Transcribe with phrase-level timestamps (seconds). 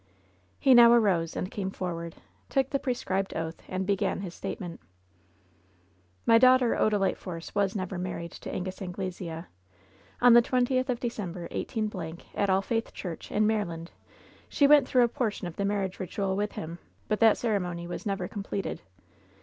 [0.59, 2.15] He now arose and came forward,
[2.49, 4.79] took the prescribed oat, and began his statement:
[6.25, 9.45] "My daughter, Odalite Force, was never married to Angus Anglesea.
[10.19, 11.91] On the twentieth of December, 18—,
[12.33, 13.91] at AH Faith Church, in Maryland,
[14.49, 17.85] she went through a portion of the marriage ritual with him; but that cere mony
[17.85, 18.81] was never completed.